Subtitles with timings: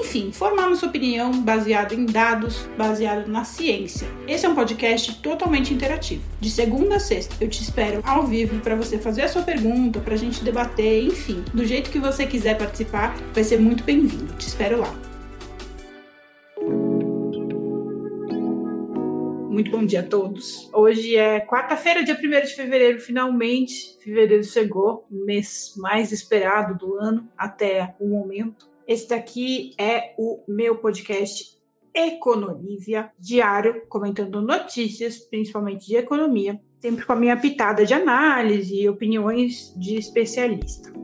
[0.00, 4.08] enfim, formar nossa opinião baseado em dados, baseado na ciência.
[4.26, 6.22] Esse é um podcast totalmente interativo.
[6.40, 10.00] De segunda a sexta, eu te espero ao vivo para você fazer a sua pergunta,
[10.00, 14.32] para a gente debater, enfim, do jeito que você quiser participar, vai ser muito bem-vindo.
[14.36, 14.92] Te espero lá.
[19.50, 20.70] Muito bom dia a todos.
[20.72, 23.98] Hoje é quarta-feira, dia 1 de fevereiro, finalmente.
[24.02, 28.69] Fevereiro chegou, o mês mais esperado do ano até o momento.
[28.90, 31.56] Esse daqui é o meu podcast
[31.94, 38.88] Econolívia, diário, comentando notícias, principalmente de economia, sempre com a minha pitada de análise e
[38.88, 40.99] opiniões de especialista.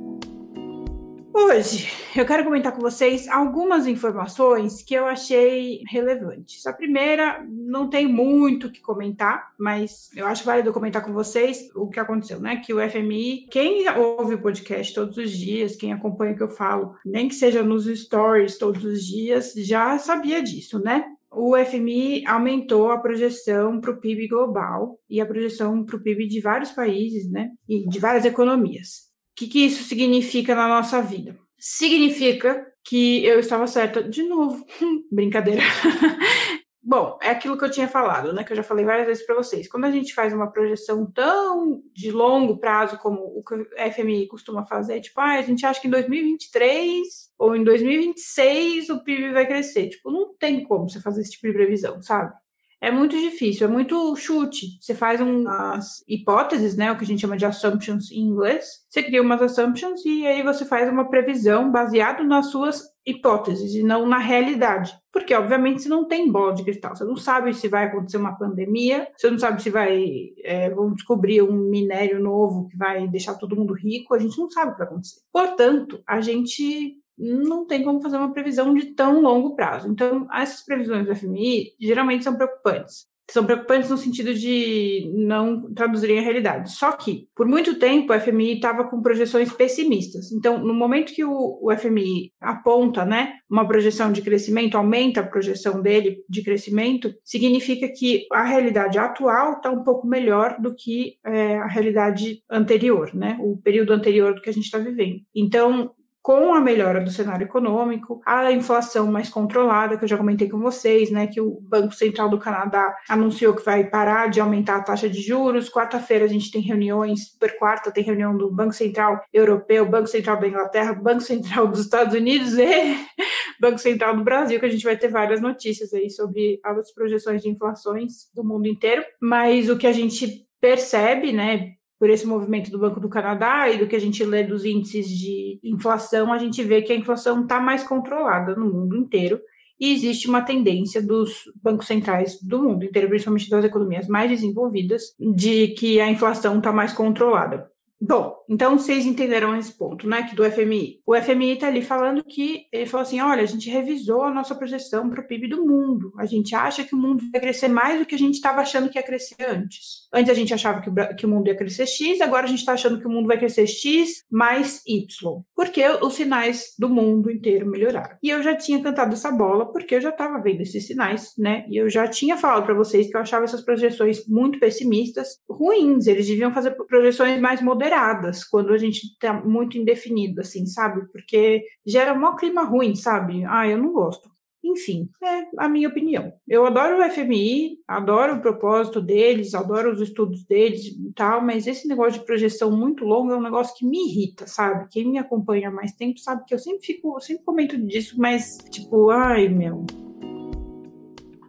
[1.39, 6.67] Hoje eu quero comentar com vocês algumas informações que eu achei relevantes.
[6.67, 11.69] A primeira, não tem muito o que comentar, mas eu acho válido comentar com vocês
[11.75, 12.57] o que aconteceu, né?
[12.57, 16.49] Que o FMI, quem ouve o podcast todos os dias, quem acompanha o que eu
[16.49, 21.05] falo, nem que seja nos stories todos os dias, já sabia disso, né?
[21.31, 26.27] o FMI aumentou a projeção para o PIB global e a projeção para o PIB
[26.27, 27.51] de vários países, né?
[27.69, 29.06] E de várias economias
[29.37, 31.39] que, que isso significa na nossa vida?
[31.59, 34.65] Significa que eu estava certa de novo.
[35.13, 35.63] Brincadeira.
[36.89, 38.45] Bom, é aquilo que eu tinha falado, né?
[38.45, 39.69] Que eu já falei várias vezes para vocês.
[39.69, 44.29] Quando a gente faz uma projeção tão de longo prazo como o que o FMI
[44.29, 47.03] costuma fazer, tipo, ah, a gente acha que em 2023
[47.37, 49.89] ou em 2026 o PIB vai crescer.
[49.89, 52.33] Tipo, não tem como você fazer esse tipo de previsão, sabe?
[52.81, 54.79] É muito difícil, é muito chute.
[54.81, 58.67] Você faz umas hipóteses, né, o que a gente chama de assumptions em inglês.
[58.89, 63.83] Você cria umas assumptions e aí você faz uma previsão baseado nas suas hipóteses e
[63.83, 64.93] não na realidade.
[65.13, 66.95] Porque, obviamente, você não tem bola de cristal.
[66.95, 70.05] Você não sabe se vai acontecer uma pandemia, você não sabe se vai
[70.45, 74.15] é, vão descobrir um minério novo que vai deixar todo mundo rico.
[74.15, 75.21] A gente não sabe o que vai acontecer.
[75.33, 79.89] Portanto, a gente não tem como fazer uma previsão de tão longo prazo.
[79.89, 83.07] Então, essas previsões do FMI geralmente são preocupantes.
[83.29, 86.71] São preocupantes no sentido de não traduzirem a realidade.
[86.71, 90.31] Só que, por muito tempo, o FMI estava com projeções pessimistas.
[90.31, 95.27] Então, no momento que o, o FMI aponta né, uma projeção de crescimento, aumenta a
[95.27, 101.17] projeção dele de crescimento, significa que a realidade atual está um pouco melhor do que
[101.27, 105.21] é, a realidade anterior, né, o período anterior do que a gente está vivendo.
[105.35, 105.91] Então,
[106.27, 110.59] com a melhora do cenário econômico, a inflação mais controlada, que eu já comentei com
[110.59, 114.83] vocês, né, que o Banco Central do Canadá anunciou que vai parar de aumentar a
[114.83, 115.71] taxa de juros.
[115.71, 120.41] Quarta-feira a gente tem reuniões, super quarta tem reunião do Banco Central Europeu, Banco Central
[120.41, 122.67] da Inglaterra, Banco Central dos Estados Unidos e
[123.63, 127.41] Banco Central do Brasil, que a gente vai ter várias notícias aí sobre as projeções
[127.41, 129.05] de inflações do mundo inteiro.
[129.23, 133.79] Mas o que a gente percebe, né, por esse movimento do Banco do Canadá e
[133.79, 137.43] do que a gente lê dos índices de inflação, a gente vê que a inflação
[137.43, 139.41] está mais controlada no mundo inteiro
[139.79, 145.15] e existe uma tendência dos bancos centrais do mundo inteiro, principalmente das economias mais desenvolvidas,
[145.19, 147.71] de que a inflação está mais controlada.
[147.99, 151.01] Bom, então vocês entenderam esse ponto, né, que do FMI.
[151.07, 154.55] O FMI está ali falando que ele falou assim: olha, a gente revisou a nossa
[154.55, 156.13] projeção para o PIB do mundo.
[156.19, 158.91] A gente acha que o mundo vai crescer mais do que a gente estava achando
[158.91, 160.09] que ia crescer antes.
[160.13, 162.59] Antes a gente achava que o, que o mundo ia crescer X, agora a gente
[162.59, 165.07] está achando que o mundo vai crescer X mais Y.
[165.55, 168.17] Porque os sinais do mundo inteiro melhoraram.
[168.23, 171.65] E eu já tinha cantado essa bola porque eu já estava vendo esses sinais, né?
[171.71, 176.07] E eu já tinha falado para vocês que eu achava essas projeções muito pessimistas, ruins.
[176.07, 181.07] Eles deviam fazer projeções mais moderadas moderadas quando a gente está muito indefinido, assim, sabe?
[181.13, 183.45] Porque gera um clima ruim, sabe?
[183.45, 184.29] Ah, eu não gosto.
[184.65, 186.33] Enfim, é a minha opinião.
[186.49, 191.69] Eu adoro o FMI, adoro o propósito deles, adoro os estudos deles e tal, mas
[191.69, 194.89] esse negócio de projeção muito longa é um negócio que me irrita, sabe?
[194.91, 198.59] Quem me acompanha há mais tempo sabe que eu sempre fico, sempre comento disso, mas
[198.69, 199.87] tipo, ai meu,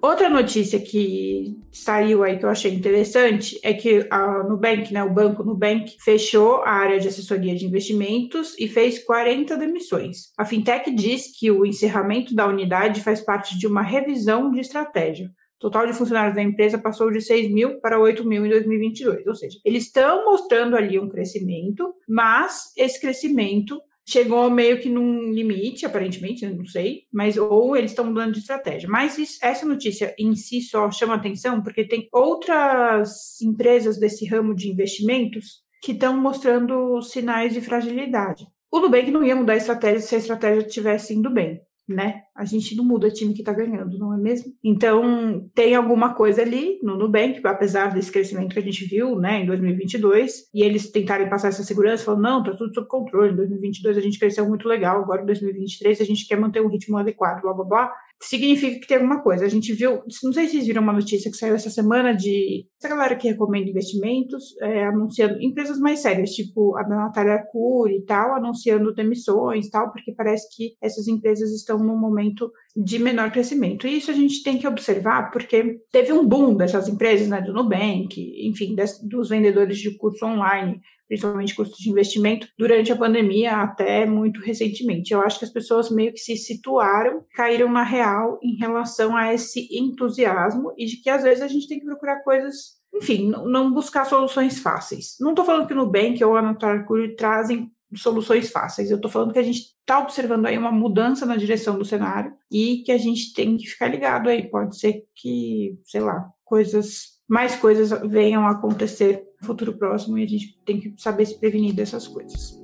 [0.01, 5.13] Outra notícia que saiu aí que eu achei interessante é que a Nubank, né, o
[5.13, 10.31] banco Nubank, fechou a área de assessoria de investimentos e fez 40 demissões.
[10.37, 15.31] A fintech diz que o encerramento da unidade faz parte de uma revisão de estratégia.
[15.57, 19.25] O total de funcionários da empresa passou de 6 mil para 8 mil em 2022.
[19.25, 25.31] Ou seja, eles estão mostrando ali um crescimento, mas esse crescimento chegou meio que num
[25.31, 28.87] limite, aparentemente, não sei, mas ou eles estão mudando de estratégia.
[28.89, 34.55] Mas isso, essa notícia em si só chama atenção porque tem outras empresas desse ramo
[34.55, 38.47] de investimentos que estão mostrando sinais de fragilidade.
[38.71, 42.21] O Nubank não ia mudar a estratégia se a estratégia estivesse indo bem né?
[42.35, 44.51] A gente não muda time que está ganhando, não é mesmo?
[44.63, 49.41] Então, tem alguma coisa ali no Nubank, apesar desse crescimento que a gente viu, né,
[49.41, 53.37] em 2022, e eles tentarem passar essa segurança, falando, não, tá tudo sob controle, em
[53.37, 56.97] 2022 a gente cresceu muito legal, agora em 2023 a gente quer manter um ritmo
[56.97, 59.45] adequado, blá, blá, blá significa que tem alguma coisa.
[59.45, 62.65] A gente viu, não sei se vocês viram uma notícia que saiu essa semana de
[62.79, 67.97] essa galera que recomenda investimentos, é, anunciando empresas mais sérias, tipo a da Natália Cury
[67.97, 72.99] e tal, anunciando demissões e tal, porque parece que essas empresas estão num momento de
[72.99, 73.87] menor crescimento.
[73.87, 77.53] E isso a gente tem que observar, porque teve um boom dessas empresas, né, do
[77.53, 78.15] Nubank,
[78.47, 84.41] enfim, dos vendedores de curso online, principalmente custos de investimento, durante a pandemia até muito
[84.41, 85.13] recentemente.
[85.13, 89.33] Eu acho que as pessoas meio que se situaram, caíram na real em relação a
[89.33, 93.71] esse entusiasmo e de que às vezes a gente tem que procurar coisas enfim, não
[93.71, 95.17] buscar soluções fáceis.
[95.19, 96.83] Não estou falando que no Nubank ou a Natal
[97.15, 98.89] trazem soluções fáceis.
[98.89, 102.33] Eu estou falando que a gente está observando aí uma mudança na direção do cenário
[102.51, 104.49] e que a gente tem que ficar ligado aí.
[104.49, 110.23] Pode ser que, sei lá, coisas, mais coisas venham a acontecer no futuro próximo e
[110.23, 112.57] a gente tem que saber se prevenir dessas coisas.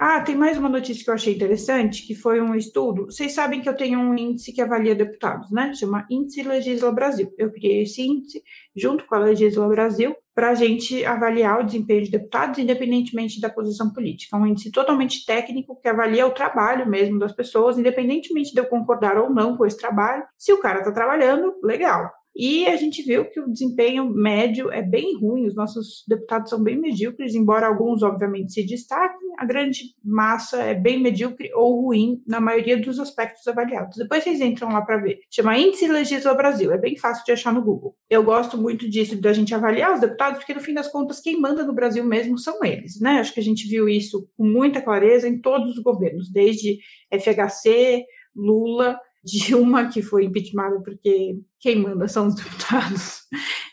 [0.00, 3.06] Ah, tem mais uma notícia que eu achei interessante, que foi um estudo.
[3.06, 5.74] Vocês sabem que eu tenho um índice que avalia deputados, né?
[5.74, 7.34] Chama Índice Legisla Brasil.
[7.36, 8.40] Eu criei esse índice
[8.76, 13.50] junto com a Legisla Brasil para a gente avaliar o desempenho de deputados, independentemente da
[13.50, 14.36] posição política.
[14.36, 18.66] É um índice totalmente técnico que avalia o trabalho mesmo das pessoas, independentemente de eu
[18.66, 20.22] concordar ou não com esse trabalho.
[20.36, 22.08] Se o cara está trabalhando, legal.
[22.38, 26.62] E a gente viu que o desempenho médio é bem ruim, os nossos deputados são
[26.62, 32.22] bem medíocres, embora alguns, obviamente, se destaquem, a grande massa é bem medíocre ou ruim
[32.24, 33.96] na maioria dos aspectos avaliados.
[33.96, 35.18] Depois vocês entram lá para ver.
[35.28, 37.96] Chama Índice Legisla Brasil, é bem fácil de achar no Google.
[38.08, 41.40] Eu gosto muito disso, da gente avaliar os deputados, porque no fim das contas, quem
[41.40, 43.18] manda no Brasil mesmo são eles, né?
[43.18, 46.78] Acho que a gente viu isso com muita clareza em todos os governos, desde
[47.12, 48.04] FHC,
[48.36, 53.22] Lula, Dilma, que foi impeachmentada porque quem manda são os deputados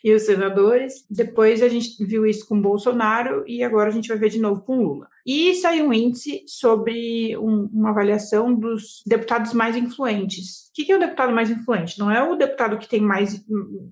[0.04, 1.06] e os senadores.
[1.10, 4.62] Depois a gente viu isso com Bolsonaro e agora a gente vai ver de novo
[4.62, 5.08] com Lula.
[5.26, 10.66] E saiu um índice sobre um, uma avaliação dos deputados mais influentes.
[10.70, 11.98] O que, é o deputado mais influente?
[11.98, 13.44] Não é o deputado que tem mais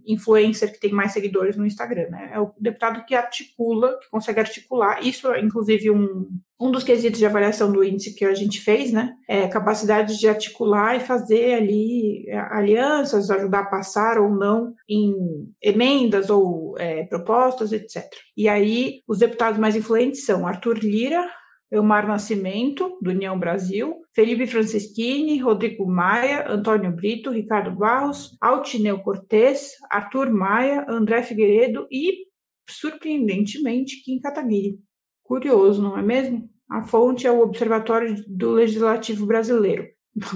[0.06, 2.32] influencer, que tem mais seguidores no Instagram, né?
[2.34, 5.04] É o deputado que articula, que consegue articular.
[5.04, 6.28] Isso é, inclusive, um,
[6.64, 9.14] um dos quesitos de avaliação do índice que a gente fez, né?
[9.28, 15.14] É capacidade de articular e fazer ali é, alianças, ajudar a passar ou não em
[15.62, 18.04] emendas ou é, propostas, etc.
[18.38, 21.30] E aí, os deputados mais influentes são Arthur Lira,
[21.70, 29.72] Elmar Nascimento, do União Brasil, Felipe Franceschini, Rodrigo Maia, Antônio Brito, Ricardo Barros, Altineu Cortes,
[29.90, 32.28] Arthur Maia, André Figueiredo e,
[32.70, 34.80] surpreendentemente, Kim Kataguiri.
[35.24, 36.53] Curioso, não é mesmo?
[36.70, 39.86] A fonte é o Observatório do Legislativo Brasileiro.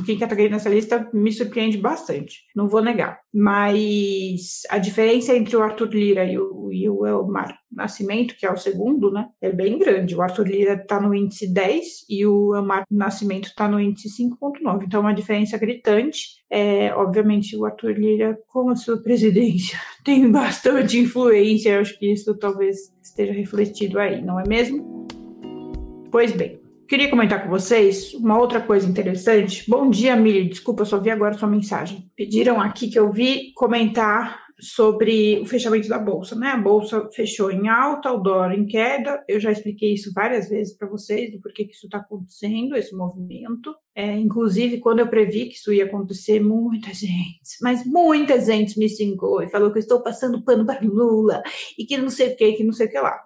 [0.06, 3.20] Quem está nessa lista me surpreende bastante, não vou negar.
[3.32, 8.52] Mas a diferença entre o Arthur Lira e o, e o Elmar Nascimento, que é
[8.52, 10.16] o segundo, né, é bem grande.
[10.16, 14.86] O Arthur Lira está no índice 10 e o Elmar Nascimento está no índice 5,9.
[14.86, 16.38] Então, uma diferença gritante.
[16.50, 21.70] É, obviamente, o Arthur Lira, com a sua presidência, tem bastante influência.
[21.70, 25.07] Eu acho que isso talvez esteja refletido aí, não é mesmo?
[26.12, 29.70] Pois bem, Queria comentar com vocês uma outra coisa interessante.
[29.70, 30.48] Bom dia, Mili.
[30.48, 32.10] Desculpa, eu só vi agora sua mensagem.
[32.16, 36.48] Pediram aqui que eu vi comentar sobre o fechamento da bolsa, né?
[36.48, 39.22] A bolsa fechou em alta, o dólar em queda.
[39.28, 42.96] Eu já expliquei isso várias vezes para vocês do porquê que isso está acontecendo, esse
[42.96, 43.76] movimento.
[43.94, 48.88] É, inclusive, quando eu previ que isso ia acontecer, muita gente, mas muita gente me
[48.88, 51.44] xingou e falou que eu estou passando pano para Lula
[51.78, 53.20] e que não sei o que, que não sei o que lá.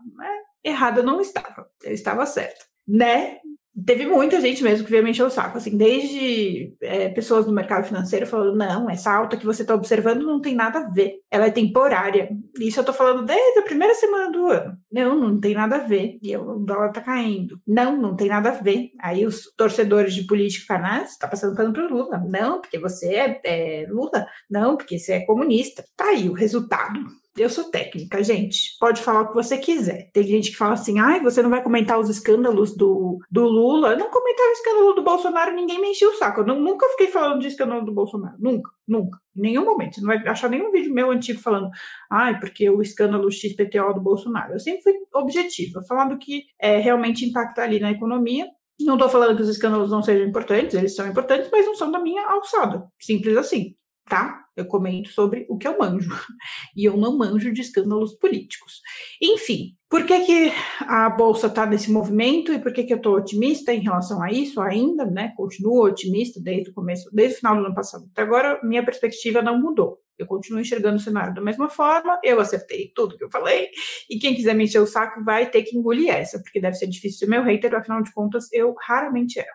[0.63, 3.37] É, errada não estava, eu estava certa né?
[3.85, 7.53] Teve muita gente mesmo que veio me encher o saco, assim, desde é, pessoas do
[7.53, 11.21] mercado financeiro falando, não, essa alta que você está observando não tem nada a ver,
[11.31, 12.29] ela é temporária.
[12.59, 14.77] Isso eu estou falando desde a primeira semana do ano.
[14.91, 16.19] Não, não tem nada a ver.
[16.21, 17.57] E o dólar está caindo.
[17.65, 18.89] Não, não tem nada a ver.
[18.99, 22.21] Aí os torcedores de político canais está passando pano para Lula.
[22.27, 24.27] Não, porque você é, é Lula.
[24.49, 25.83] Não, porque você é comunista.
[25.95, 26.99] Tá aí o resultado.
[27.37, 28.75] Eu sou técnica, gente.
[28.77, 30.09] Pode falar o que você quiser.
[30.11, 33.91] Tem gente que fala assim: ai, você não vai comentar os escândalos do, do Lula.
[33.91, 36.41] Eu não comentar o escândalo do Bolsonaro, ninguém me encheu o saco.
[36.41, 38.35] Eu não, nunca fiquei falando de escândalo do Bolsonaro.
[38.37, 39.17] Nunca, nunca.
[39.35, 39.95] Em nenhum momento.
[39.95, 41.69] Você não vai achar nenhum vídeo meu antigo falando,
[42.11, 44.53] ai, porque o escândalo XPTO do Bolsonaro.
[44.53, 48.45] Eu sempre fui objetiva, falando que é, realmente impacta ali na economia.
[48.81, 51.91] Não estou falando que os escândalos não sejam importantes, eles são importantes, mas não são
[51.91, 52.87] da minha alçada.
[52.99, 54.45] Simples assim tá?
[54.55, 56.09] Eu comento sobre o que eu manjo.
[56.75, 58.81] E eu não manjo de escândalos políticos.
[59.21, 60.51] Enfim, por que, que
[60.87, 64.31] a Bolsa está nesse movimento e por que, que eu estou otimista em relação a
[64.31, 65.33] isso ainda, né?
[65.35, 69.41] Continuo otimista desde o começo, desde o final do ano passado até agora, minha perspectiva
[69.41, 69.99] não mudou.
[70.17, 73.69] Eu continuo enxergando o cenário da mesma forma, eu acertei tudo que eu falei,
[74.09, 76.87] e quem quiser me encher o saco vai ter que engolir essa, porque deve ser
[76.87, 79.47] difícil ser meu hater, afinal de contas, eu raramente erro.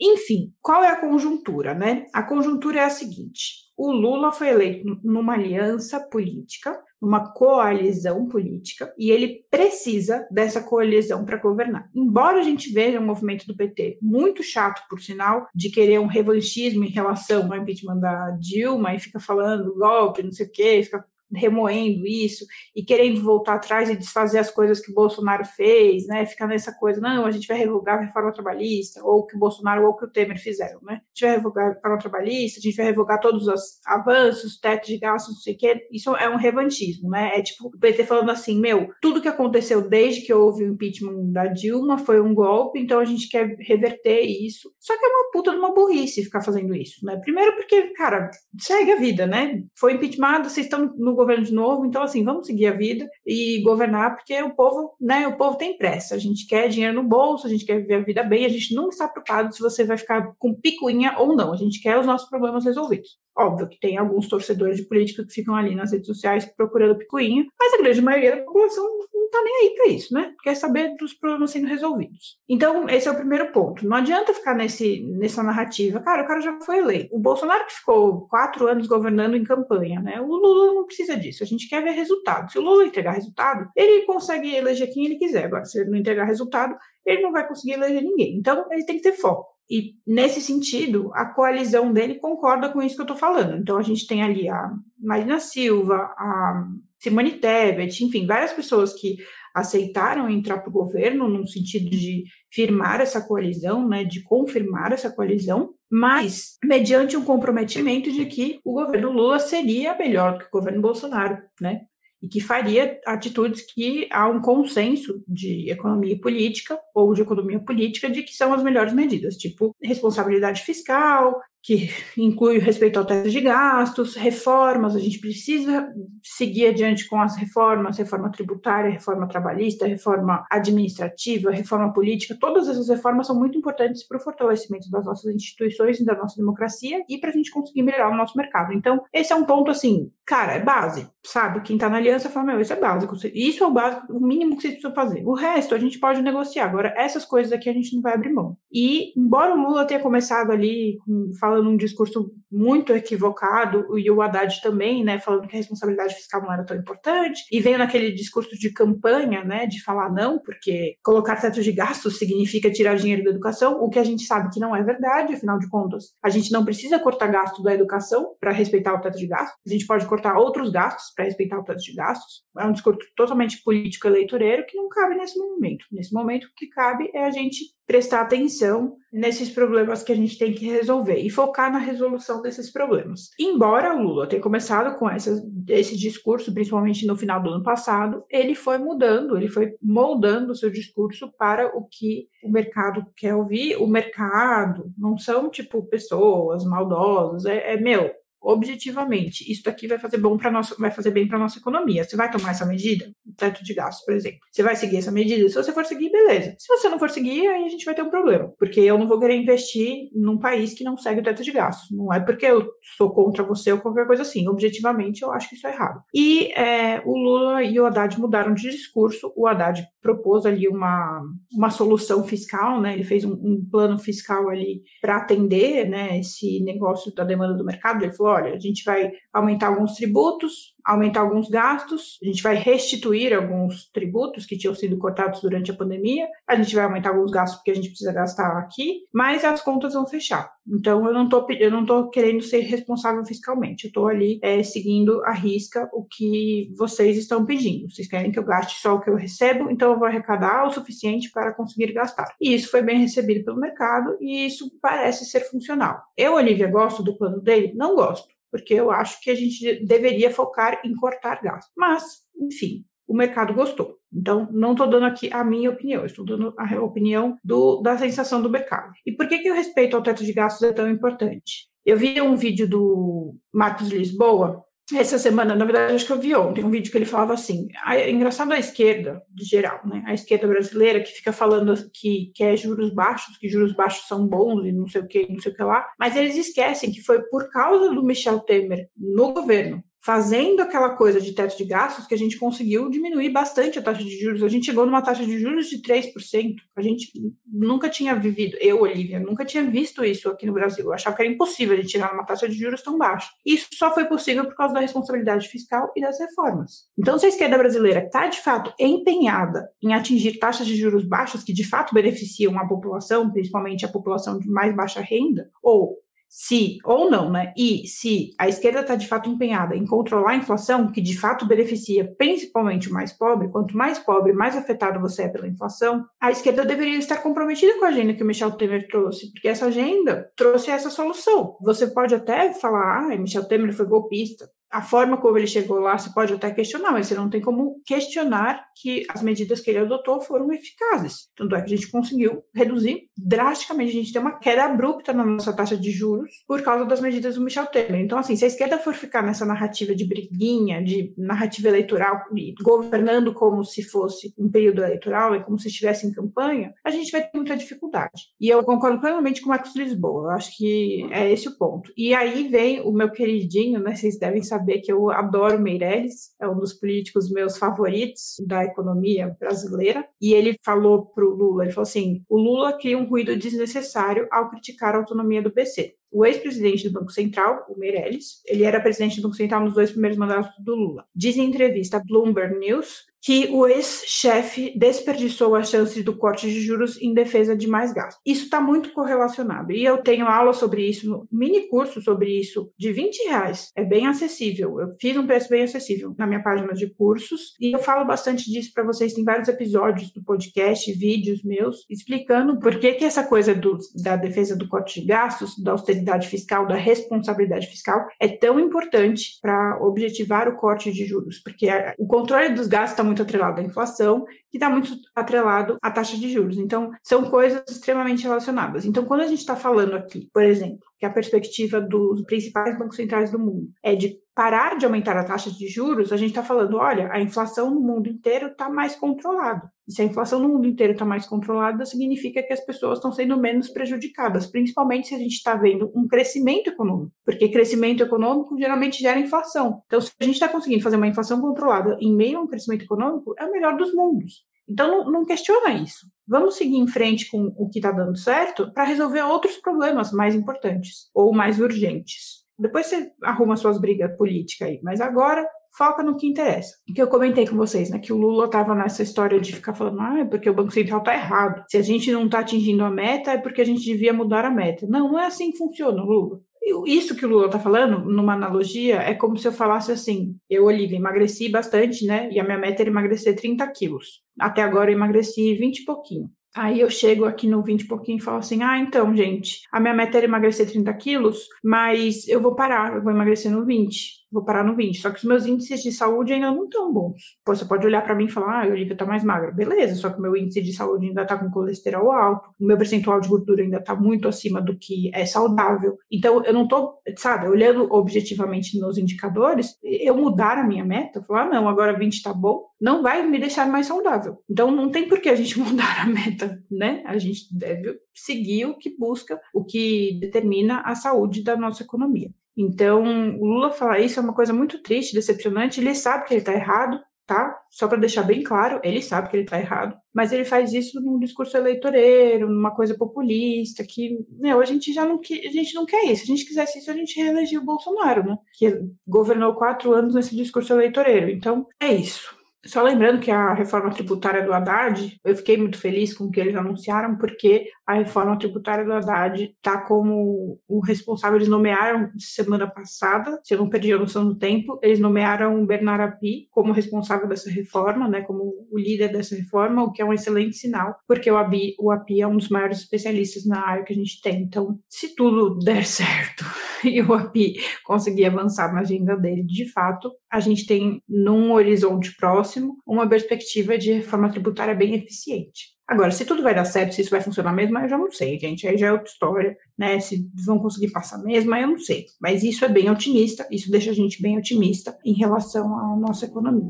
[0.00, 2.06] Enfim, qual é a conjuntura, né?
[2.12, 8.92] A conjuntura é a seguinte: o Lula foi eleito numa aliança política, numa coalizão política,
[8.98, 11.88] e ele precisa dessa coalizão para governar.
[11.94, 16.06] Embora a gente veja um movimento do PT muito chato, por sinal, de querer um
[16.06, 20.82] revanchismo em relação ao impeachment da Dilma e fica falando golpe, não sei o quê,
[20.82, 21.04] fica
[21.34, 22.44] remoendo isso
[22.74, 26.24] e querendo voltar atrás e desfazer as coisas que o Bolsonaro fez, né?
[26.26, 29.86] Ficar nessa coisa, não, a gente vai revogar a reforma trabalhista, ou que o Bolsonaro
[29.86, 30.94] ou que o Temer fizeram, né?
[30.94, 34.86] A gente vai revogar a reforma trabalhista, a gente vai revogar todos os avanços, teto
[34.86, 35.86] de gastos, não sei o quê.
[35.92, 37.32] Isso é um revantismo, né?
[37.34, 41.32] É tipo o PT falando assim, meu, tudo que aconteceu desde que houve o impeachment
[41.32, 44.70] da Dilma foi um golpe, então a gente quer reverter isso.
[44.78, 47.16] Só que é uma puta de uma burrice ficar fazendo isso, né?
[47.22, 49.62] Primeiro porque, cara, segue a vida, né?
[49.78, 53.60] Foi impeachment, vocês estão no governo de novo, então assim, vamos seguir a vida e
[53.62, 57.46] governar, porque o povo, né, o povo tem pressa, a gente quer dinheiro no bolso,
[57.46, 59.98] a gente quer viver a vida bem, a gente não está preocupado se você vai
[59.98, 63.18] ficar com picuinha ou não, a gente quer os nossos problemas resolvidos.
[63.38, 67.46] Óbvio que tem alguns torcedores de política que ficam ali nas redes sociais procurando picuinha,
[67.58, 70.34] mas a grande maioria da população não tá nem aí para isso, né?
[70.42, 72.38] Quer saber dos problemas sendo resolvidos.
[72.48, 73.86] Então, esse é o primeiro ponto.
[73.86, 76.00] Não adianta ficar nesse, nessa narrativa.
[76.00, 77.14] Cara, o cara já foi eleito.
[77.14, 80.20] O Bolsonaro que ficou quatro anos governando em campanha, né?
[80.20, 81.42] O Lula não precisa disso.
[81.44, 82.50] A gente quer ver resultado.
[82.50, 85.44] Se o Lula entregar resultado, ele consegue eleger quem ele quiser.
[85.44, 86.74] Agora, se ele não entregar resultado,
[87.06, 88.36] ele não vai conseguir eleger ninguém.
[88.36, 89.57] Então, ele tem que ter foco.
[89.70, 93.56] E, nesse sentido, a coalizão dele concorda com isso que eu estou falando.
[93.58, 96.66] Então, a gente tem ali a Marina Silva, a
[96.98, 99.18] Simone Tebet, enfim, várias pessoas que
[99.54, 105.10] aceitaram entrar para o governo no sentido de firmar essa coalizão, né, de confirmar essa
[105.10, 110.80] coalizão, mas mediante um comprometimento de que o governo Lula seria melhor que o governo
[110.80, 111.82] Bolsonaro, né?
[112.22, 118.10] E que faria atitudes que há um consenso de economia política ou de economia política
[118.10, 123.28] de que são as melhores medidas, tipo responsabilidade fiscal, que inclui o respeito ao teto
[123.28, 125.86] de gastos, reformas, a gente precisa
[126.22, 132.88] seguir adiante com as reformas, reforma tributária, reforma trabalhista, reforma administrativa, reforma política, todas essas
[132.88, 137.18] reformas são muito importantes para o fortalecimento das nossas instituições e da nossa democracia e
[137.18, 138.72] para a gente conseguir melhorar o nosso mercado.
[138.72, 141.60] Então, esse é um ponto assim, cara, é base, sabe?
[141.60, 144.56] Quem está na aliança fala, meu, isso é básico, isso é o básico, o mínimo
[144.56, 145.22] que vocês precisam fazer.
[145.26, 148.32] O resto a gente pode negociar, agora essas coisas aqui a gente não vai abrir
[148.32, 148.56] mão.
[148.72, 150.96] E, embora o Lula tenha começado ali
[151.38, 156.14] falando falando um discurso muito equivocado, e o Haddad também, né, falando que a responsabilidade
[156.14, 160.38] fiscal não era tão importante, e veio naquele discurso de campanha, né, de falar não,
[160.38, 164.50] porque colocar teto de gastos significa tirar dinheiro da educação, o que a gente sabe
[164.50, 168.34] que não é verdade, afinal de contas, a gente não precisa cortar gasto da educação
[168.40, 171.64] para respeitar o teto de gastos, a gente pode cortar outros gastos para respeitar o
[171.64, 172.42] teto de gastos.
[172.56, 175.84] É um discurso totalmente político-eleitoreiro que não cabe nesse momento.
[175.92, 180.36] Nesse momento, o que cabe é a gente prestar atenção nesses problemas que a gente
[180.36, 183.30] tem que resolver e focar na resolução desses problemas.
[183.40, 188.22] Embora o Lula tenha começado com essa, esse discurso, principalmente no final do ano passado,
[188.30, 193.34] ele foi mudando, ele foi moldando o seu discurso para o que o mercado quer
[193.34, 193.76] ouvir.
[193.76, 200.18] O mercado não são tipo pessoas maldosas, é, é meu, objetivamente, isso daqui vai fazer
[200.18, 202.04] bom para nossa, vai fazer bem para nossa economia.
[202.04, 204.38] Você vai tomar essa medida, teto de gastos, por exemplo.
[204.50, 205.48] Você vai seguir essa medida.
[205.48, 206.54] Se você for seguir, beleza.
[206.58, 209.08] Se você não for seguir, aí a gente vai ter um problema, porque eu não
[209.08, 211.88] vou querer investir num país que não segue o teto de gastos.
[211.96, 214.48] Não é porque eu sou contra você ou qualquer coisa assim.
[214.48, 216.00] Objetivamente, eu acho que isso é errado.
[216.14, 219.32] E é, o Lula e o Haddad mudaram de discurso.
[219.36, 222.94] O Haddad propôs ali uma, uma solução fiscal, né?
[222.94, 227.64] Ele fez um, um plano fiscal ali para atender, né, esse negócio da demanda do
[227.64, 228.02] mercado.
[228.02, 232.54] Ele falou olha, a gente vai aumentar alguns tributos, aumentar alguns gastos, a gente vai
[232.54, 237.30] restituir alguns tributos que tinham sido cortados durante a pandemia, a gente vai aumentar alguns
[237.30, 240.50] gastos porque a gente precisa gastar aqui, mas as contas vão fechar.
[240.66, 244.62] Então eu não estou eu não tô querendo ser responsável fiscalmente, eu estou ali é,
[244.62, 247.90] seguindo a risca o que vocês estão pedindo.
[247.90, 250.72] Vocês querem que eu gaste só o que eu recebo, então eu vou arrecadar o
[250.72, 252.34] suficiente para conseguir gastar.
[252.40, 256.00] E isso foi bem recebido pelo mercado e isso parece ser funcional.
[256.16, 257.72] Eu, Olivia, gosto do plano dele?
[257.74, 261.72] Não gosto porque eu acho que a gente deveria focar em cortar gastos.
[261.76, 262.02] Mas,
[262.40, 263.96] enfim, o mercado gostou.
[264.12, 268.42] Então, não estou dando aqui a minha opinião, estou dando a opinião do, da sensação
[268.42, 268.92] do mercado.
[269.06, 271.68] E por que, que o respeito ao teto de gastos é tão importante?
[271.84, 274.62] Eu vi um vídeo do Marcos Lisboa
[274.96, 277.68] essa semana, na verdade, acho que eu vi ontem um vídeo que ele falava assim:
[277.86, 280.02] é engraçado a esquerda, de geral, né?
[280.06, 284.64] A esquerda brasileira que fica falando que quer juros baixos, que juros baixos são bons
[284.64, 287.22] e não sei o que, não sei o que lá, mas eles esquecem que foi
[287.28, 292.14] por causa do Michel Temer no governo fazendo aquela coisa de teto de gastos que
[292.14, 294.42] a gente conseguiu diminuir bastante a taxa de juros.
[294.42, 296.54] A gente chegou numa taxa de juros de 3%.
[296.76, 297.10] A gente
[297.46, 300.84] nunca tinha vivido, eu, Olivia, nunca tinha visto isso aqui no Brasil.
[300.84, 303.28] Eu achava que era impossível a gente chegar numa taxa de juros tão baixa.
[303.44, 306.86] Isso só foi possível por causa da responsabilidade fiscal e das reformas.
[306.96, 311.42] Então, se a esquerda brasileira está, de fato, empenhada em atingir taxas de juros baixas
[311.42, 316.78] que, de fato, beneficiam a população, principalmente a população de mais baixa renda, ou se,
[316.84, 317.52] ou não, né?
[317.56, 321.46] E se a esquerda está de fato empenhada em controlar a inflação, que de fato
[321.46, 326.30] beneficia principalmente o mais pobre, quanto mais pobre, mais afetado você é pela inflação, a
[326.30, 330.30] esquerda deveria estar comprometida com a agenda que o Michel Temer trouxe, porque essa agenda
[330.36, 331.56] trouxe essa solução.
[331.62, 335.96] Você pode até falar, ah, Michel Temer foi golpista a forma como ele chegou lá,
[335.96, 339.78] você pode até questionar, mas você não tem como questionar que as medidas que ele
[339.78, 341.28] adotou foram eficazes.
[341.36, 345.24] Tanto é que a gente conseguiu reduzir drasticamente, a gente tem uma queda abrupta na
[345.24, 348.00] nossa taxa de juros por causa das medidas do Michel Temer.
[348.00, 352.20] Então, assim, se a esquerda for ficar nessa narrativa de briguinha, de narrativa eleitoral,
[352.62, 357.10] governando como se fosse um período eleitoral e como se estivesse em campanha, a gente
[357.10, 358.28] vai ter muita dificuldade.
[358.40, 361.90] E eu concordo plenamente com o Marcos Lisboa, eu acho que é esse o ponto.
[361.96, 366.34] E aí vem o meu queridinho, né, vocês devem saber saber que eu adoro Meirelles,
[366.40, 370.06] é um dos políticos meus favoritos da economia brasileira.
[370.20, 374.26] E ele falou para o Lula, ele falou assim, o Lula cria um ruído desnecessário
[374.30, 375.94] ao criticar a autonomia do PC.
[376.10, 379.90] O ex-presidente do Banco Central, o Meirelles, ele era presidente do Banco Central nos dois
[379.90, 381.04] primeiros mandatos do Lula.
[381.14, 386.60] Diz em entrevista à Bloomberg News que o ex-chefe desperdiçou a chance do corte de
[386.60, 388.22] juros em defesa de mais gastos.
[388.24, 389.72] Isso está muito correlacionado.
[389.72, 393.70] E eu tenho aula sobre isso, mini curso sobre isso, de 20 reais.
[393.76, 394.80] É bem acessível.
[394.80, 397.54] Eu fiz um preço bem acessível na minha página de cursos.
[397.60, 399.12] E eu falo bastante disso para vocês.
[399.12, 404.16] Tem vários episódios do podcast, vídeos meus, explicando por que, que essa coisa do, da
[404.16, 405.97] defesa do corte de gastos, da austeridade
[406.28, 411.40] fiscal, da responsabilidade fiscal, é tão importante para objetivar o corte de juros.
[411.42, 415.90] Porque o controle dos gastos está muito atrelado à inflação, que está muito atrelado à
[415.90, 416.58] taxa de juros.
[416.58, 418.84] Então, são coisas extremamente relacionadas.
[418.84, 422.96] Então, quando a gente está falando aqui, por exemplo, que a perspectiva dos principais bancos
[422.96, 426.44] centrais do mundo é de parar de aumentar a taxa de juros, a gente está
[426.44, 429.68] falando, olha, a inflação no mundo inteiro está mais controlada.
[429.84, 433.10] E se a inflação no mundo inteiro está mais controlada, significa que as pessoas estão
[433.10, 438.56] sendo menos prejudicadas, principalmente se a gente está vendo um crescimento econômico, porque crescimento econômico
[438.56, 439.82] geralmente gera inflação.
[439.86, 442.84] Então, se a gente está conseguindo fazer uma inflação controlada em meio a um crescimento
[442.84, 444.44] econômico, é o melhor dos mundos.
[444.68, 446.06] Então, não, não questiona isso.
[446.28, 450.32] Vamos seguir em frente com o que está dando certo para resolver outros problemas mais
[450.32, 452.46] importantes ou mais urgentes.
[452.58, 456.74] Depois você arruma suas brigas políticas aí, mas agora foca no que interessa.
[456.88, 457.98] O que eu comentei com vocês, né?
[457.98, 460.98] Que o Lula estava nessa história de ficar falando, ah, é porque o Banco Central
[460.98, 461.64] está errado.
[461.68, 464.50] Se a gente não está atingindo a meta, é porque a gente devia mudar a
[464.50, 464.86] meta.
[464.88, 466.40] Não, não é assim que funciona, Lula.
[466.84, 470.64] Isso que o Lula está falando, numa analogia, é como se eu falasse assim: eu,
[470.64, 472.28] Olivia, emagreci bastante, né?
[472.30, 474.22] E a minha meta era emagrecer 30 quilos.
[474.38, 476.30] Até agora eu emagreci 20 e pouquinho.
[476.54, 479.80] Aí eu chego aqui no 20 e pouquinho e falo assim: ah, então, gente, a
[479.80, 484.17] minha meta era emagrecer 30 quilos, mas eu vou parar, eu vou emagrecer no 20
[484.30, 484.98] vou parar no 20.
[484.98, 487.20] Só que os meus índices de saúde ainda não estão bons.
[487.44, 489.50] Pô, você pode olhar para mim e falar, ah, a Olivia tá mais magra.
[489.50, 492.76] Beleza, só que o meu índice de saúde ainda tá com colesterol alto, o meu
[492.76, 495.96] percentual de gordura ainda tá muito acima do que é saudável.
[496.10, 501.46] Então, eu não tô, sabe, olhando objetivamente nos indicadores, eu mudar a minha meta, falar,
[501.46, 504.38] ah, não, agora 20 tá bom, não vai me deixar mais saudável.
[504.48, 507.02] Então, não tem por que a gente mudar a meta, né?
[507.06, 512.30] A gente deve seguir o que busca, o que determina a saúde da nossa economia.
[512.58, 513.04] Então,
[513.38, 515.80] o Lula falar isso é uma coisa muito triste, decepcionante.
[515.80, 517.56] Ele sabe que ele está errado, tá?
[517.70, 521.00] Só para deixar bem claro, ele sabe que ele está errado, mas ele faz isso
[521.00, 525.86] num discurso eleitoreiro, numa coisa populista, que, meu, a gente já não, a gente não
[525.86, 526.26] quer isso.
[526.26, 528.36] Se a gente quisesse isso, a gente reelegia o Bolsonaro, né?
[528.54, 531.30] Que governou quatro anos nesse discurso eleitoreiro.
[531.30, 532.36] Então, é isso.
[532.66, 536.40] Só lembrando que a reforma tributária do Haddad, eu fiquei muito feliz com o que
[536.40, 542.66] eles anunciaram, porque a reforma tributária do Haddad está como o responsável, eles nomearam semana
[542.66, 546.74] passada, se eu não perdi a noção do tempo, eles nomearam o Bernard Api como
[546.74, 550.96] responsável dessa reforma, né, como o líder dessa reforma, o que é um excelente sinal,
[551.08, 554.20] porque o Api, o Api é um dos maiores especialistas na área que a gente
[554.20, 554.42] tem.
[554.42, 556.44] Então, se tudo der certo
[556.84, 557.54] e o Api
[557.86, 563.78] conseguir avançar na agenda dele, de fato, a gente tem num horizonte próximo uma perspectiva
[563.78, 565.77] de reforma tributária bem eficiente.
[565.88, 568.38] Agora, se tudo vai dar certo, se isso vai funcionar mesmo, eu já não sei,
[568.38, 568.68] gente.
[568.68, 569.98] Aí já é outra história, né?
[569.98, 572.04] Se vão conseguir passar mesmo, eu não sei.
[572.20, 576.26] Mas isso é bem otimista, isso deixa a gente bem otimista em relação à nossa
[576.26, 576.68] economia.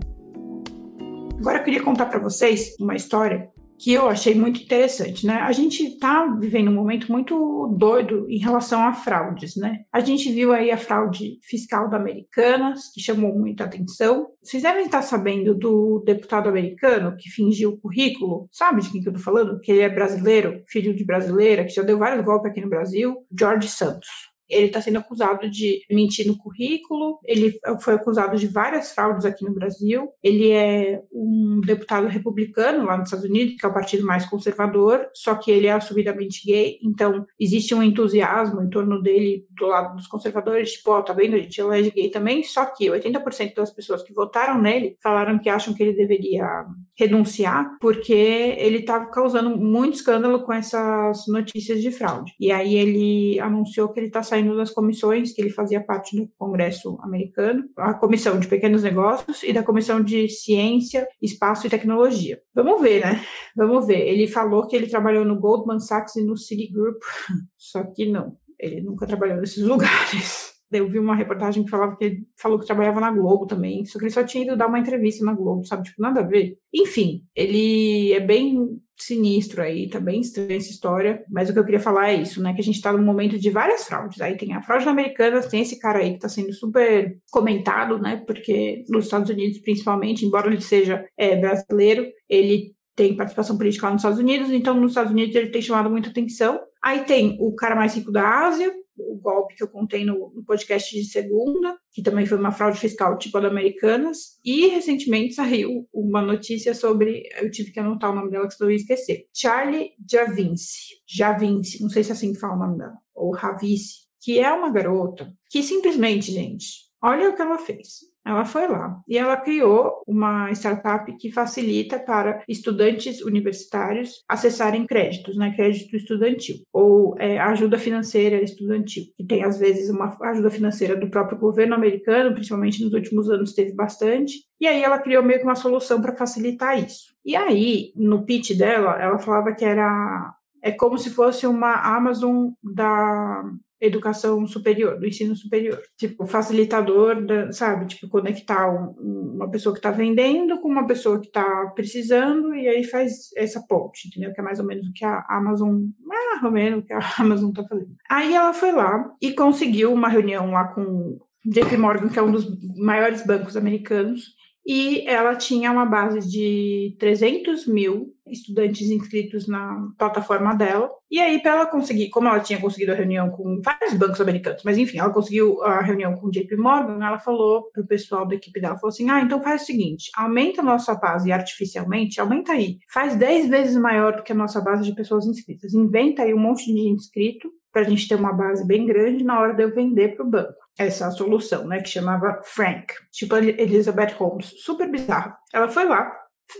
[1.40, 5.34] Agora eu queria contar para vocês uma história que eu achei muito interessante, né?
[5.34, 9.84] A gente está vivendo um momento muito doido em relação a fraudes, né?
[9.92, 14.26] A gente viu aí a fraude fiscal da Americanas, que chamou muita atenção.
[14.42, 19.08] Vocês devem estar sabendo do deputado americano que fingiu o currículo, sabe de quem que
[19.08, 19.60] eu tô falando?
[19.60, 23.14] Que ele é brasileiro, filho de brasileira, que já deu vários golpes aqui no Brasil,
[23.38, 24.08] George Santos.
[24.48, 29.44] Ele está sendo acusado de mentir no currículo, ele foi acusado de várias fraudes aqui
[29.44, 30.08] no Brasil.
[30.22, 35.08] Ele é um deputado republicano lá nos Estados Unidos, que é o partido mais conservador,
[35.14, 39.96] só que ele é assumidamente gay, então existe um entusiasmo em torno dele do lado
[39.96, 43.54] dos conservadores, tipo, ó, oh, tá vendo, a gente elege gay também, só que 80%
[43.54, 46.64] das pessoas que votaram nele falaram que acham que ele deveria
[46.96, 52.32] renunciar porque ele estava causando muito escândalo com essas notícias de fraude.
[52.40, 56.16] E aí ele anunciou que ele está saindo saindo das comissões que ele fazia parte
[56.16, 61.70] do Congresso americano, a Comissão de Pequenos Negócios e da Comissão de Ciência, Espaço e
[61.70, 62.40] Tecnologia.
[62.54, 63.24] Vamos ver, né?
[63.56, 64.06] Vamos ver.
[64.06, 67.00] Ele falou que ele trabalhou no Goldman Sachs e no Citigroup,
[67.58, 70.57] só que não, ele nunca trabalhou nesses lugares.
[70.70, 73.98] Eu vi uma reportagem que falava que ele falou que trabalhava na Globo também, só
[73.98, 75.84] que ele só tinha ido dar uma entrevista na Globo, sabe?
[75.84, 76.58] Tipo, nada a ver.
[76.72, 81.64] Enfim, ele é bem sinistro aí, tá bem estranha essa história, mas o que eu
[81.64, 84.36] queria falar é isso, né, que a gente tá num momento de várias fraudes, aí
[84.36, 88.82] tem a fraude americana, tem esse cara aí que tá sendo super comentado, né, porque
[88.88, 94.00] nos Estados Unidos, principalmente, embora ele seja é, brasileiro, ele tem participação política lá nos
[94.00, 96.58] Estados Unidos, então nos Estados Unidos ele tem chamado muita atenção.
[96.82, 100.44] Aí tem o cara mais rico da Ásia, o golpe que eu contei no, no,
[100.44, 105.34] podcast de segunda, que também foi uma fraude fiscal tipo a da Americanas, e recentemente
[105.34, 109.26] saiu uma notícia sobre, eu tive que anotar o nome dela que eu ia esquecer,
[109.34, 114.08] Charlie Javinci, Javinci, não sei se é assim que fala o nome dela, ou Ravice,
[114.20, 118.08] que é uma garota que simplesmente, gente, olha o que ela fez.
[118.28, 119.00] Ela foi lá.
[119.08, 126.56] E ela criou uma startup que facilita para estudantes universitários acessarem créditos, né, crédito estudantil,
[126.70, 131.74] ou é, ajuda financeira estudantil, que tem às vezes uma ajuda financeira do próprio governo
[131.74, 136.02] americano, principalmente nos últimos anos teve bastante, e aí ela criou meio que uma solução
[136.02, 137.14] para facilitar isso.
[137.24, 142.50] E aí, no pitch dela, ela falava que era é como se fosse uma Amazon
[142.62, 143.44] da
[143.80, 145.80] educação superior, do ensino superior.
[145.96, 147.86] Tipo, facilitador, da, sabe?
[147.86, 152.68] Tipo, conectar um, uma pessoa que está vendendo com uma pessoa que está precisando e
[152.68, 154.32] aí faz essa ponte, entendeu?
[154.32, 157.00] Que é mais ou menos o que a Amazon, mais ou menos o que a
[157.18, 157.94] Amazon está fazendo.
[158.10, 162.32] Aí ela foi lá e conseguiu uma reunião lá com JP Morgan, que é um
[162.32, 164.37] dos maiores bancos americanos,
[164.68, 170.90] e ela tinha uma base de 300 mil estudantes inscritos na plataforma dela.
[171.10, 174.60] E aí, para ela conseguir, como ela tinha conseguido a reunião com vários bancos americanos,
[174.62, 178.28] mas enfim, ela conseguiu a reunião com o JP Morgan, ela falou para o pessoal
[178.28, 182.20] da equipe dela, falou assim, ah, então faz o seguinte, aumenta a nossa base artificialmente,
[182.20, 186.24] aumenta aí, faz 10 vezes maior do que a nossa base de pessoas inscritas, inventa
[186.24, 189.54] aí um monte de inscrito para a gente ter uma base bem grande na hora
[189.54, 194.54] de eu vender para o banco essa solução, né, que chamava Frank, tipo Elizabeth Holmes,
[194.64, 195.34] super bizarro.
[195.52, 196.10] Ela foi lá,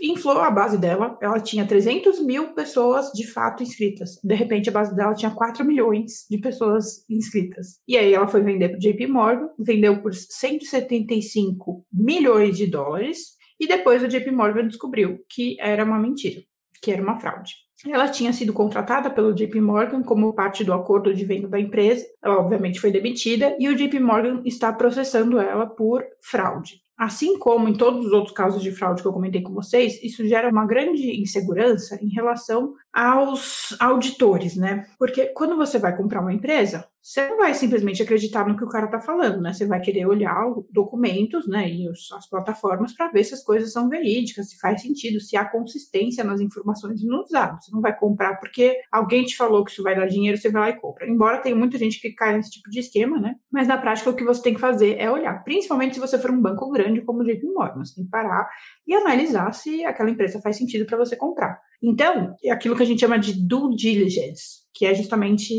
[0.01, 4.19] inflou a base dela, ela tinha 300 mil pessoas de fato inscritas.
[4.23, 7.79] De repente, a base dela tinha 4 milhões de pessoas inscritas.
[7.87, 13.67] E aí ela foi vender para JP Morgan, vendeu por 175 milhões de dólares, e
[13.67, 16.41] depois o JP Morgan descobriu que era uma mentira,
[16.81, 17.53] que era uma fraude.
[17.87, 22.05] Ela tinha sido contratada pelo JP Morgan como parte do acordo de venda da empresa.
[22.21, 26.81] Ela, obviamente, foi demitida e o JP Morgan está processando ela por fraude.
[26.97, 30.27] Assim como em todos os outros casos de fraude que eu comentei com vocês, isso
[30.27, 34.87] gera uma grande insegurança em relação aos auditores, né?
[34.97, 38.67] Porque quando você vai comprar uma empresa, você não vai simplesmente acreditar no que o
[38.67, 39.53] cara está falando, né?
[39.53, 43.71] Você vai querer olhar documentos, né, e os, as plataformas para ver se as coisas
[43.71, 47.65] são verídicas, se faz sentido, se há consistência nas informações e nos dados.
[47.65, 50.61] Você não vai comprar porque alguém te falou que isso vai dar dinheiro, você vai
[50.61, 51.09] lá e compra.
[51.09, 53.35] Embora tenha muita gente que cai nesse tipo de esquema, né?
[53.51, 56.31] Mas na prática o que você tem que fazer é olhar, principalmente se você for
[56.31, 58.49] um banco grande como o JP Morgan, você tem que parar
[58.85, 61.59] e analisar se aquela empresa faz sentido para você comprar.
[61.81, 65.53] Então, é aquilo que a gente chama de due diligence, que é justamente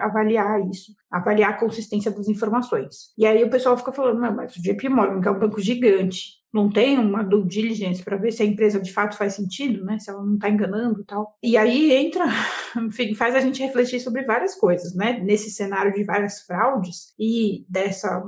[0.00, 3.12] avaliar isso, avaliar a consistência das informações.
[3.16, 6.41] E aí o pessoal fica falando, mas o JP Morgan, que é um banco gigante,
[6.52, 9.98] não tem uma due diligence para ver se a empresa de fato faz sentido, né?
[9.98, 11.36] Se ela não está enganando e tal.
[11.42, 12.24] E aí entra,
[12.76, 15.18] enfim, faz a gente refletir sobre várias coisas, né?
[15.20, 18.22] Nesse cenário de várias fraudes e dessa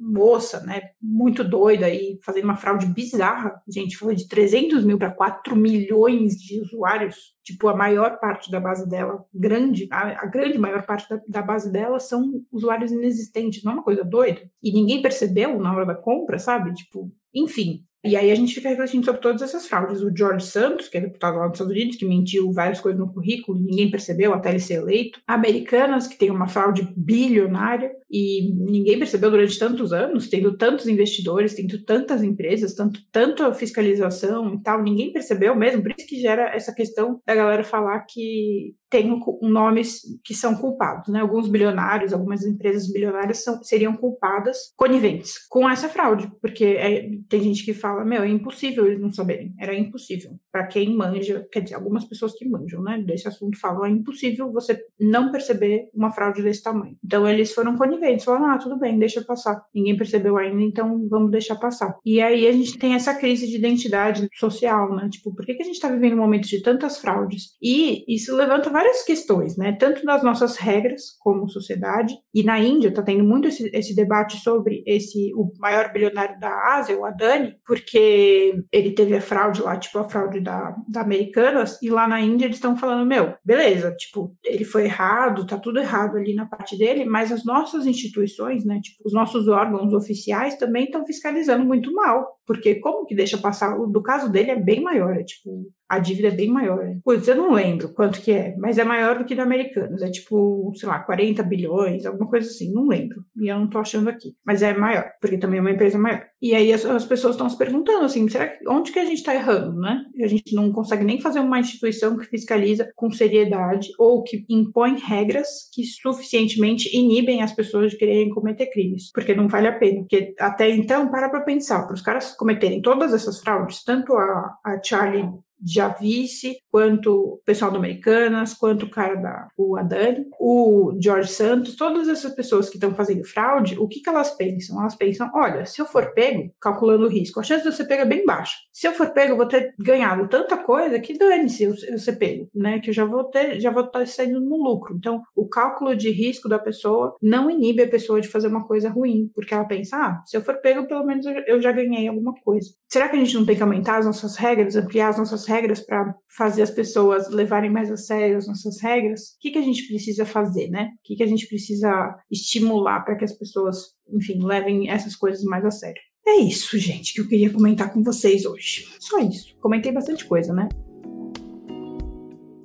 [0.00, 3.60] moça, né, muito doida aí, fazendo uma fraude bizarra.
[3.68, 7.34] Gente, foi de 300 mil para 4 milhões de usuários.
[7.44, 11.42] Tipo, a maior parte da base dela, grande, a, a grande maior parte da, da
[11.42, 13.62] base dela são usuários inexistentes.
[13.62, 14.40] Não é uma coisa doida?
[14.62, 16.72] E ninguém percebeu na hora da compra, sabe?
[16.72, 20.00] Tipo, enfim, e aí a gente fica refletindo sobre todas essas fraudes.
[20.00, 23.12] O George Santos, que é deputado lá dos Estados Unidos, que mentiu várias coisas no
[23.12, 25.20] currículo, ninguém percebeu até ele ser eleito.
[25.26, 31.54] Americanas, que tem uma fraude bilionária e ninguém percebeu durante tantos anos, tendo tantos investidores,
[31.54, 35.82] tendo tantas empresas, tanto, tanta fiscalização e tal, ninguém percebeu mesmo.
[35.82, 41.08] Por isso que gera essa questão da galera falar que tem nomes que são culpados,
[41.08, 41.20] né?
[41.20, 47.42] Alguns bilionários, algumas empresas bilionárias são, seriam culpadas, coniventes com essa fraude, porque é, tem
[47.42, 50.32] gente que fala, meu, é impossível eles não saberem, era impossível.
[50.52, 54.52] Para quem manja, quer dizer, algumas pessoas que manjam, né, desse assunto falam, é impossível
[54.52, 56.96] você não perceber uma fraude desse tamanho.
[57.04, 59.62] Então eles foram coniventes, falaram, ah, tudo bem, deixa passar.
[59.74, 61.96] Ninguém percebeu ainda, então vamos deixar passar.
[62.04, 65.08] E aí a gente tem essa crise de identidade social, né?
[65.10, 67.56] Tipo, por que, que a gente está vivendo um momento de tantas fraudes?
[67.60, 69.72] E isso levanta várias questões, né?
[69.72, 74.36] Tanto nas nossas regras como sociedade, e na Índia está tendo muito esse, esse, debate
[74.36, 79.78] sobre esse o maior bilionário da Ásia, o Adani, porque ele teve a fraude lá,
[79.78, 83.92] tipo a fraude da, da Americanas, e lá na Índia eles estão falando, meu, beleza,
[83.92, 88.62] tipo, ele foi errado, tá tudo errado ali na parte dele, mas as nossas instituições,
[88.66, 93.38] né, tipo, os nossos órgãos oficiais também estão fiscalizando muito mal, porque como que deixa
[93.38, 93.80] passar?
[93.80, 96.84] O do caso dele é bem maior, é tipo, a dívida é bem maior.
[96.84, 96.98] Né?
[97.04, 100.02] Putz, eu não lembro quanto que é, mas é maior do que do Americanos.
[100.02, 103.24] É tipo, sei lá, 40 bilhões, alguma coisa assim, não lembro.
[103.36, 104.34] E eu não tô achando aqui.
[104.44, 106.24] Mas é maior, porque também é uma empresa maior.
[106.40, 109.18] E aí as, as pessoas estão se perguntando assim, será que, onde que a gente
[109.18, 110.04] está errando, né?
[110.22, 114.98] A gente não consegue nem fazer uma instituição que fiscaliza com seriedade ou que impõe
[114.98, 120.00] regras que suficientemente inibem as pessoas de quererem cometer crimes, porque não vale a pena.
[120.00, 124.56] Porque até então, para para pensar, para os caras cometerem todas essas fraudes, tanto a,
[124.64, 125.28] a Charlie
[125.64, 131.76] Javice, quanto o pessoal do Americanas, quanto o cara da o Adani, o George Santos,
[131.76, 134.80] todas essas pessoas que estão fazendo fraude, o que, que elas pensam?
[134.80, 137.86] Elas pensam, olha, se eu for pego, calculando o risco, a chance de eu ser
[137.86, 138.56] pego é bem baixa.
[138.72, 142.16] Se eu for pego, eu vou ter ganhado tanta coisa que dane-se eu, eu ser
[142.16, 142.80] pego, né?
[142.80, 144.94] Que eu já vou ter, já vou estar saindo no lucro.
[144.96, 148.88] Então, o cálculo de risco da pessoa não inibe a pessoa de fazer uma coisa
[148.88, 152.34] ruim, porque ela pensa, ah, se eu for pego, pelo menos eu já ganhei alguma
[152.34, 152.70] coisa.
[152.88, 155.80] Será que a gente não tem que aumentar as nossas regras, ampliar as nossas regras
[155.80, 159.62] para fazer as pessoas levarem mais a sério as nossas regras, o que, que a
[159.62, 160.90] gente precisa fazer, né?
[160.94, 165.42] O que, que a gente precisa estimular para que as pessoas, enfim, levem essas coisas
[165.44, 166.00] mais a sério?
[166.26, 168.88] É isso, gente, que eu queria comentar com vocês hoje.
[168.98, 169.56] Só isso.
[169.60, 170.68] Comentei bastante coisa, né?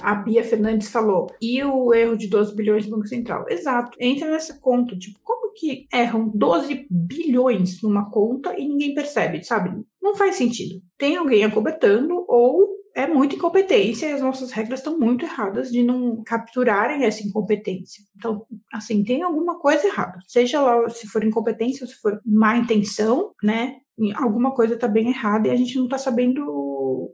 [0.02, 3.46] A Bia Fernandes falou, e o erro de 12 bilhões do Banco Central?
[3.48, 3.96] Exato.
[4.00, 9.80] Entra nessa conta, tipo, como que erram 12 bilhões numa conta e ninguém percebe, sabe?
[10.02, 10.82] Não faz sentido.
[10.98, 15.82] Tem alguém acobertando ou é muita incompetência e as nossas regras estão muito erradas de
[15.82, 18.04] não capturarem essa incompetência.
[18.18, 20.20] Então, assim, tem alguma coisa errada.
[20.28, 23.78] Seja lá se for incompetência ou se for má intenção, né?
[24.16, 26.44] Alguma coisa está bem errada e a gente não está sabendo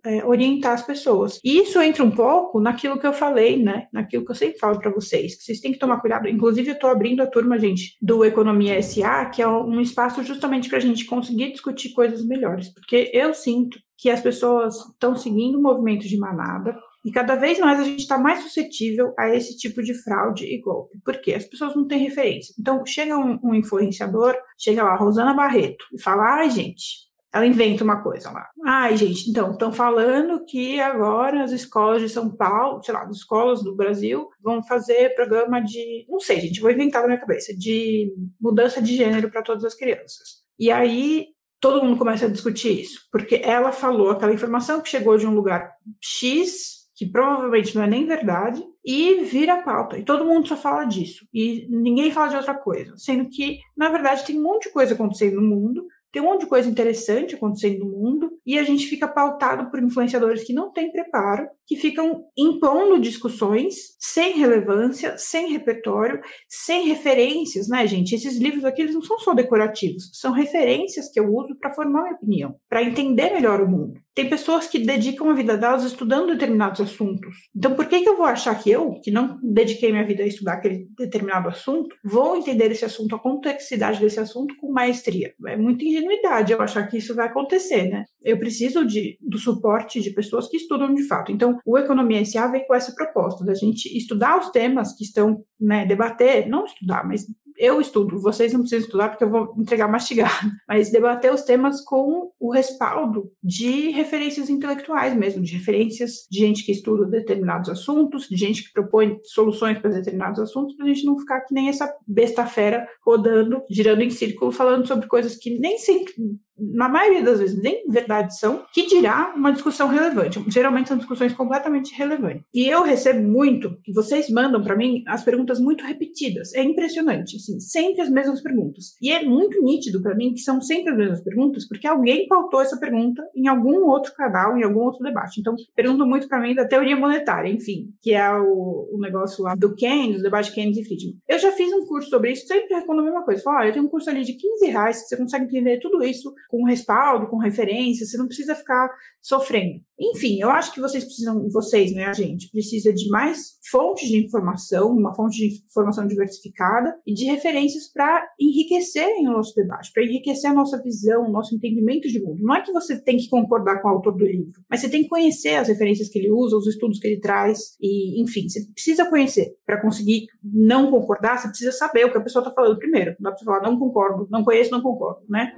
[0.06, 1.40] é, orientar as pessoas.
[1.44, 3.88] E isso entra um pouco naquilo que eu falei, né?
[3.92, 6.28] Naquilo que eu sempre falo para vocês, que vocês têm que tomar cuidado.
[6.28, 10.70] Inclusive, eu estou abrindo a turma, gente, do Economia SA, que é um espaço justamente
[10.70, 12.70] para a gente conseguir discutir coisas melhores.
[12.74, 16.76] Porque eu sinto que as pessoas estão seguindo o movimento de manada
[17.08, 20.60] e cada vez mais a gente está mais suscetível a esse tipo de fraude e
[20.60, 21.00] golpe.
[21.06, 21.36] Por quê?
[21.36, 22.54] As pessoas não têm referência.
[22.60, 27.84] Então, chega um, um influenciador, chega lá, Rosana Barreto, e fala: ai, gente, ela inventa
[27.84, 28.48] uma coisa lá.
[28.66, 33.18] Ai, gente, então, estão falando que agora as escolas de São Paulo, sei lá, as
[33.18, 36.06] escolas do Brasil, vão fazer programa de.
[36.10, 39.76] Não sei, gente, vou inventar na minha cabeça, de mudança de gênero para todas as
[39.76, 40.44] crianças.
[40.58, 41.28] E aí
[41.60, 45.34] todo mundo começa a discutir isso, porque ela falou aquela informação que chegou de um
[45.34, 49.98] lugar X, que provavelmente não é nem verdade, e vira pauta.
[49.98, 51.28] E todo mundo só fala disso.
[51.32, 52.94] E ninguém fala de outra coisa.
[52.98, 56.42] Sendo que, na verdade, tem um monte de coisa acontecendo no mundo tem um monte
[56.42, 60.72] de coisa interessante acontecendo no mundo e a gente fica pautado por influenciadores que não
[60.72, 68.16] têm preparo, que ficam impondo discussões sem relevância, sem repertório, sem referências, né, gente?
[68.16, 72.04] Esses livros aqui eles não são só decorativos, são referências que eu uso para formar
[72.04, 74.00] minha opinião, para entender melhor o mundo.
[74.18, 77.36] Tem pessoas que dedicam a vida delas estudando determinados assuntos.
[77.56, 80.26] Então, por que, que eu vou achar que eu, que não dediquei minha vida a
[80.26, 85.36] estudar aquele determinado assunto, vou entender esse assunto, a complexidade desse assunto com maestria?
[85.46, 88.06] É muita ingenuidade eu achar que isso vai acontecer, né?
[88.24, 91.32] Eu preciso de, do suporte de pessoas que estudam de fato.
[91.32, 95.44] Então, o Economia SA vem com essa proposta da gente estudar os temas que estão,
[95.62, 97.24] né, debater, não estudar, mas
[97.58, 100.32] eu estudo, vocês não precisam estudar porque eu vou entregar mastigado,
[100.68, 106.64] mas debater os temas com o respaldo de referências intelectuais mesmo, de referências de gente
[106.64, 111.06] que estuda determinados assuntos, de gente que propõe soluções para determinados assuntos, para a gente
[111.06, 115.58] não ficar que nem essa besta fera rodando, girando em círculo, falando sobre coisas que
[115.60, 116.14] nem sempre
[116.60, 120.44] na maioria das vezes, nem verdade são, que dirá uma discussão relevante.
[120.48, 122.44] Geralmente são discussões completamente relevantes.
[122.54, 126.54] E eu recebo muito, vocês mandam para mim as perguntas muito repetidas.
[126.54, 128.96] É impressionante, assim, sempre as mesmas perguntas.
[129.02, 132.62] E é muito nítido para mim que são sempre as mesmas perguntas, porque alguém pautou
[132.62, 135.40] essa pergunta em algum outro canal, em algum outro debate.
[135.40, 139.56] Então, perguntam muito para mim da teoria monetária, enfim, que é o, o negócio lá
[139.56, 141.18] do Keynes, o debate Keynes e Friedman.
[141.28, 143.44] Eu já fiz um curso sobre isso, sempre respondo a mesma coisa.
[143.44, 146.04] Falo, ah, eu tenho um curso ali de 15 reais, que você consegue entender tudo
[146.04, 148.90] isso com respaldo, com referência, você não precisa ficar
[149.22, 149.82] sofrendo.
[150.00, 154.24] Enfim, eu acho que vocês precisam, vocês, né, a gente, precisa de mais fontes de
[154.24, 160.04] informação, uma fonte de informação diversificada e de referências para enriquecerem o nosso debate, para
[160.04, 162.44] enriquecer a nossa visão, o nosso entendimento de mundo.
[162.44, 165.04] Não é que você tem que concordar com o autor do livro, mas você tem
[165.04, 168.66] que conhecer as referências que ele usa, os estudos que ele traz, e, enfim, você
[168.72, 172.78] precisa conhecer para conseguir não concordar, você precisa saber o que a pessoa está falando
[172.78, 173.16] primeiro.
[173.20, 175.54] Não dá para falar, não concordo, não conheço, não concordo, né?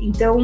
[0.00, 0.38] Então,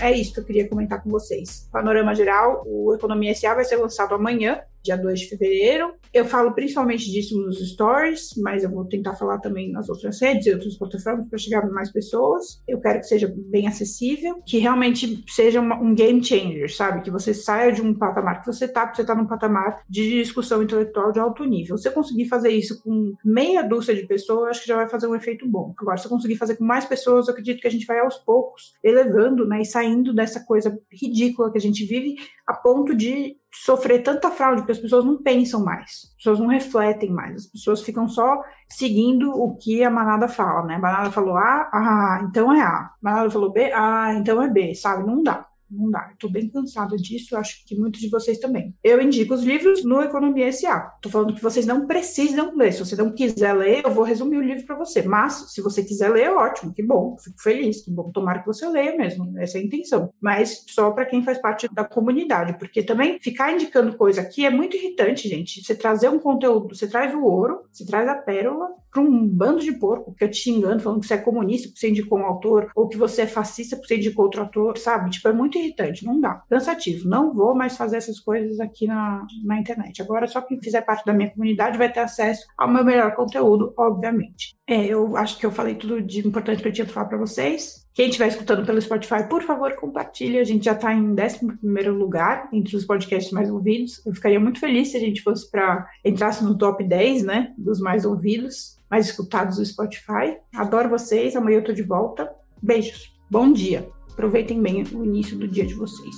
[0.00, 1.68] é isso que eu queria comentar com vocês.
[1.70, 5.94] Panorama geral, o Economia SA vai ser lançado amanhã, dia 2 de fevereiro.
[6.12, 10.46] Eu falo principalmente disso nos stories, mas eu vou tentar falar também nas outras redes
[10.46, 12.62] e outras plataformas para chegar mais pessoas.
[12.68, 17.02] Eu quero que seja bem acessível, que realmente seja uma, um game changer, sabe?
[17.02, 20.62] Que você saia de um patamar que você tá, você tá num patamar de discussão
[20.62, 21.76] intelectual de alto nível.
[21.78, 25.06] Se você conseguir fazer isso com meia dúzia de pessoas, acho que já vai fazer
[25.06, 25.74] um efeito bom.
[25.78, 28.18] Agora, se eu conseguir fazer com mais pessoas, eu acredito que a gente vai aos
[28.18, 32.16] poucos elevando, né, e saindo dessa coisa ridícula que a gente vive
[32.46, 36.48] a ponto de sofrer tanta fraude que as pessoas não pensam mais, as pessoas não
[36.48, 40.74] refletem mais, as pessoas ficam só seguindo o que a manada fala, né?
[40.74, 42.68] A manada falou A, ah, então é A.
[42.68, 45.06] A manada falou B, ah, então é B, sabe?
[45.06, 46.10] Não dá não dá.
[46.12, 48.74] Estou bem cansada disso, acho que muitos de vocês também.
[48.82, 50.92] Eu indico os livros no Economia SA.
[50.96, 52.72] Estou falando que vocês não precisam ler.
[52.72, 55.02] Se você não quiser ler, eu vou resumir o livro para você.
[55.02, 58.10] Mas, se você quiser ler, ótimo, que bom, fico feliz, que bom.
[58.10, 60.12] Tomara que você leia mesmo, essa é a intenção.
[60.20, 64.50] Mas só para quem faz parte da comunidade, porque também ficar indicando coisa aqui é
[64.50, 65.62] muito irritante, gente.
[65.62, 69.60] Você trazer um conteúdo, você traz o ouro, você traz a pérola para um bando
[69.60, 72.70] de porco, fica te xingando, falando que você é comunista, que você indicou um autor,
[72.76, 75.10] ou que você é fascista, porque você indicou outro autor, sabe?
[75.10, 76.42] Tipo, é muito irritante, não dá.
[76.50, 77.08] Cansativo.
[77.08, 80.02] Não vou mais fazer essas coisas aqui na, na internet.
[80.02, 83.72] Agora, só quem fizer parte da minha comunidade vai ter acesso ao meu melhor conteúdo,
[83.76, 84.56] obviamente.
[84.66, 87.18] É, eu acho que eu falei tudo de importante que eu tinha para falar para
[87.18, 87.84] vocês.
[87.92, 90.38] Quem estiver escutando pelo Spotify, por favor, compartilhe.
[90.38, 94.04] A gente já está em 11 lugar entre os podcasts mais ouvidos.
[94.04, 97.78] Eu ficaria muito feliz se a gente fosse para entrasse no top 10, né, dos
[97.78, 100.38] mais ouvidos, mais escutados do Spotify.
[100.56, 101.36] Adoro vocês.
[101.36, 102.28] Amanhã eu tô de volta.
[102.60, 103.14] Beijos.
[103.30, 103.93] Bom dia.
[104.14, 106.14] Aproveitem bem o início do dia de vocês.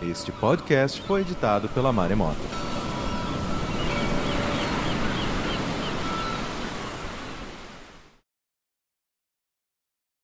[0.00, 2.67] Este podcast foi editado pela Maremoto.